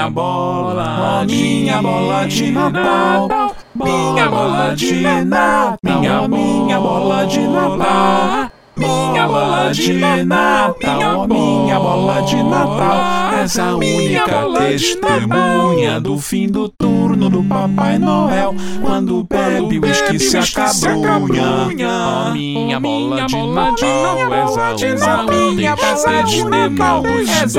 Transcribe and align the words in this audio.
minha 0.00 0.10
bola, 0.10 1.24
minha 1.26 1.82
bola 1.82 2.26
de 2.26 2.50
Natal, 2.50 3.54
minha 3.74 4.28
bola 4.30 4.74
de 4.74 4.94
Natal, 5.02 5.78
minha 5.82 6.28
minha 6.28 6.80
bola 6.80 7.26
de 7.26 7.40
Natal. 7.40 8.50
Minha 8.76 9.26
bola 9.26 9.70
de 9.72 9.92
Natal, 10.24 11.28
minha 11.28 11.78
bola 11.78 12.22
de 12.22 12.42
Natal, 12.42 13.34
essa 13.42 13.74
única 13.74 14.46
testemunha 14.58 16.00
do 16.00 16.16
fim 16.16 16.46
do 16.46 16.66
turno 17.10 17.28
do 17.28 17.42
Papai 17.42 17.98
Noel. 17.98 18.54
Quando 18.80 19.24
bebe 19.24 19.78
o 19.78 19.82
uísque 19.82 20.18
se 20.18 20.38
acabrunha. 20.38 21.66
Oh, 21.66 22.30
minha 22.32 22.78
bola 22.78 23.26
de 23.26 23.36
Natal, 23.46 24.34
essa 24.34 25.10
a 25.10 25.24
única 25.24 25.76
testemunha 25.76 26.80
do 26.86 27.58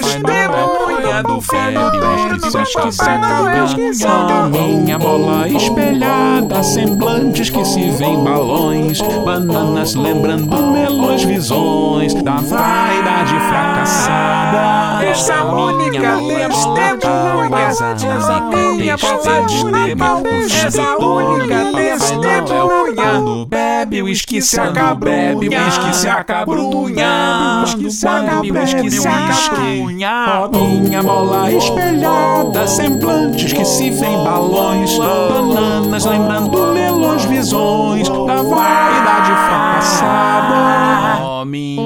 fim 0.00 0.22
do 0.22 0.72
turno 0.72 1.22
do 1.22 1.42
Papai 1.42 1.74
Noel. 1.74 2.02
Do 2.22 2.72
bebe 2.72 3.26
o 3.26 3.62
uísque 3.62 3.92
se 3.94 4.06
acabrunha. 4.06 4.78
Minha 4.82 4.98
bola 4.98 5.48
espelhada, 5.48 6.62
semblantes 6.62 7.50
que 7.50 7.64
se 7.64 7.90
vêem 7.90 8.24
balões, 8.24 9.00
bananas 9.24 9.94
lembrando 9.94 10.56
melões, 10.72 11.22
visões 11.22 12.14
da 12.14 12.36
vaidade 12.36 13.38
fracassada. 13.48 15.04
Essa 15.04 15.44
única 15.44 16.16
testemunha, 16.16 17.41
essa 17.72 18.40
minha 18.74 18.96
bola 18.96 19.46
de 19.46 19.64
Natal, 19.64 20.22
essa 20.66 20.96
única 20.98 21.72
testemunha. 21.72 23.46
Bebe 23.46 24.02
o 24.02 24.04
uísque 24.04 24.42
se 24.42 24.60
acabrunha, 24.60 25.34
bebe 25.34 25.48
o 25.48 25.64
uísque 25.64 25.94
se 25.94 26.08
acabrunha, 26.08 27.64
bebe 28.02 28.50
o 28.50 28.54
uísque 28.60 28.90
se 28.90 29.08
acabrunha. 29.08 30.48
Minha 30.82 31.02
bola 31.02 31.50
espelhada, 31.50 32.66
semblantes 32.66 33.52
que 33.52 33.64
se 33.64 33.90
vêem 33.90 34.22
balões, 34.24 34.96
bananas 34.98 36.04
lembrando 36.04 36.72
melões, 36.74 37.24
visões. 37.24 38.08
Da 38.08 38.42
vaidade 38.42 38.71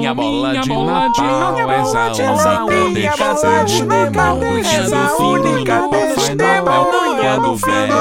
minha 0.07 0.13
bola 0.13 0.53
de 0.59 0.69
Natal, 0.69 1.71
essa 1.71 2.11
a 2.49 2.65
única 2.65 3.35
testemunha 3.35 4.89
do 4.89 5.23
única 5.23 5.89
testemunha 5.89 7.39
do 7.39 7.55
bebe 7.57 7.93